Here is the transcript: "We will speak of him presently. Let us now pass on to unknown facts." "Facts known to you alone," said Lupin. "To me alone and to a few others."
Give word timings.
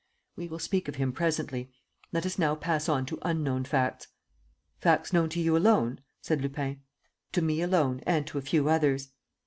"We 0.35 0.47
will 0.47 0.57
speak 0.57 0.87
of 0.87 0.95
him 0.95 1.11
presently. 1.13 1.69
Let 2.11 2.25
us 2.25 2.39
now 2.39 2.55
pass 2.55 2.89
on 2.89 3.05
to 3.05 3.19
unknown 3.21 3.65
facts." 3.65 4.07
"Facts 4.79 5.13
known 5.13 5.29
to 5.29 5.39
you 5.39 5.55
alone," 5.55 6.01
said 6.23 6.41
Lupin. 6.41 6.81
"To 7.33 7.41
me 7.43 7.61
alone 7.61 7.99
and 8.07 8.25
to 8.25 8.39
a 8.39 8.41
few 8.41 8.67
others." 8.67 9.09